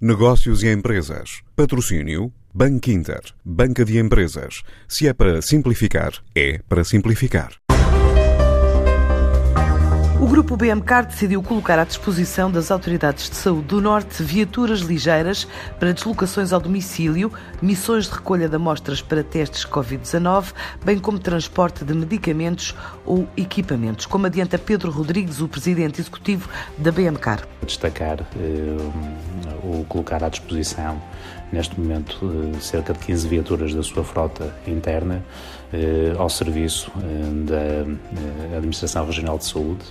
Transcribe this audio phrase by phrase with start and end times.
[0.00, 1.42] Negócios e empresas.
[1.56, 3.20] Patrocínio Banco Inter.
[3.44, 4.62] Banca de empresas.
[4.86, 7.54] Se é para simplificar, é para simplificar.
[10.20, 15.48] O Grupo BMCAR decidiu colocar à disposição das autoridades de saúde do Norte viaturas ligeiras
[15.80, 20.52] para deslocações ao domicílio, missões de recolha de amostras para testes Covid-19,
[20.84, 22.72] bem como transporte de medicamentos
[23.04, 27.46] ou equipamentos, como adianta Pedro Rodrigues, o presidente executivo da BMCAR.
[27.64, 28.76] Destacar eh,
[29.62, 31.00] o colocar à disposição,
[31.52, 32.18] neste momento,
[32.54, 35.24] eh, cerca de 15 viaturas da sua frota interna
[35.72, 37.44] eh, ao serviço eh,
[38.50, 39.84] da Administração Regional de Saúde,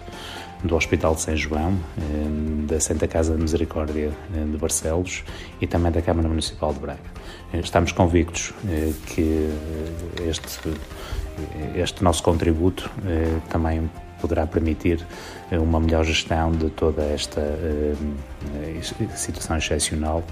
[0.64, 1.78] do Hospital de São João,
[2.68, 5.24] da Santa Casa da Misericórdia de Barcelos
[5.62, 7.00] e também da Câmara Municipal de Braga.
[7.54, 8.54] Estamos convictos
[9.06, 9.52] que
[10.28, 10.74] este,
[11.76, 12.90] este nosso contributo
[13.50, 13.88] também
[14.20, 15.06] poderá permitir
[15.52, 17.96] eh, uma melhor gestão de toda esta eh,
[19.16, 20.24] situação excepcional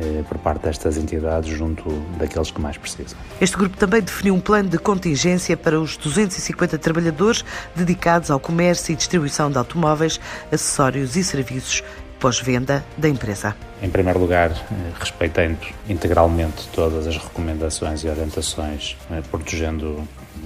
[0.00, 3.18] eh, por parte destas entidades junto daqueles que mais precisam.
[3.40, 8.92] Este grupo também definiu um plano de contingência para os 250 trabalhadores dedicados ao comércio
[8.92, 11.82] e distribuição de automóveis, acessórios e serviços
[12.18, 13.54] pós-venda da empresa.
[13.82, 14.50] Em primeiro lugar,
[14.98, 18.96] respeitando integralmente todas as recomendações e orientações,
[19.30, 20.02] protegendo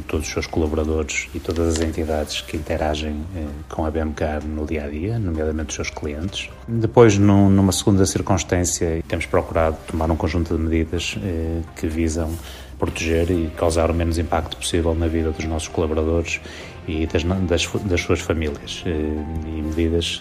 [0.07, 4.67] todos os seus colaboradores e todas as entidades que interagem eh, com a BMK no
[4.67, 6.51] dia a dia, nomeadamente os seus clientes.
[6.67, 12.31] Depois, numa segunda circunstância, temos procurado tomar um conjunto de medidas eh, que visam
[12.79, 16.41] proteger e causar o menos impacto possível na vida dos nossos colaboradores
[16.87, 18.85] e das, das, das suas famílias.
[18.87, 20.21] Eh, e medidas,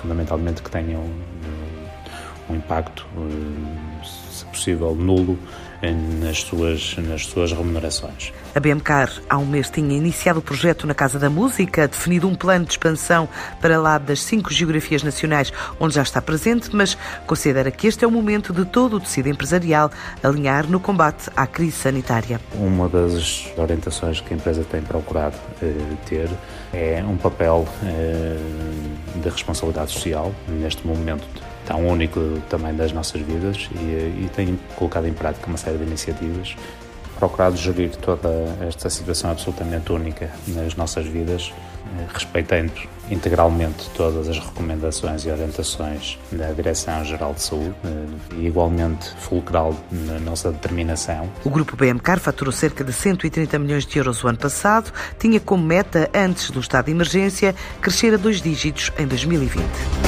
[0.00, 1.04] fundamentalmente, que tenham
[2.48, 3.06] um impacto,
[4.04, 5.38] se possível, nulo
[6.20, 8.32] nas suas, nas suas remunerações.
[8.54, 12.34] A BMCAR há um mês tinha iniciado o projeto na Casa da Música, definido um
[12.34, 13.28] plano de expansão
[13.60, 18.08] para lá das cinco geografias nacionais onde já está presente, mas considera que este é
[18.08, 19.90] o momento de todo o tecido empresarial
[20.22, 22.40] alinhar no combate à crise sanitária.
[22.54, 25.74] Uma das orientações que a empresa tem procurado eh,
[26.06, 26.28] ter
[26.72, 28.36] é um papel eh,
[29.14, 31.24] de responsabilidade social neste momento
[31.68, 32.18] tão único
[32.48, 36.56] também das nossas vidas e, e tem colocado em prática uma série de iniciativas
[37.18, 38.28] procurado gerir toda
[38.66, 41.52] esta situação absolutamente única nas nossas vidas,
[41.98, 42.72] eh, respeitando
[43.10, 50.20] integralmente todas as recomendações e orientações da Direção-Geral de Saúde eh, e igualmente fulcral na
[50.20, 51.28] nossa determinação.
[51.44, 55.64] O Grupo BMCAR faturou cerca de 130 milhões de euros o ano passado, tinha como
[55.64, 60.07] meta, antes do estado de emergência, crescer a dois dígitos em 2020.